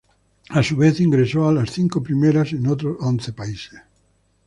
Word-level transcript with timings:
A 0.49 0.63
su 0.63 0.77
vez 0.77 0.99
ingresó 0.99 1.47
a 1.47 1.53
las 1.53 1.69
cinco 1.73 2.01
primeras 2.01 2.53
en 2.53 2.65
otros 2.65 2.97
once 3.01 3.33
países. 3.33 3.79